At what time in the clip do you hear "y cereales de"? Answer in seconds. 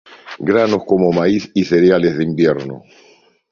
1.53-2.23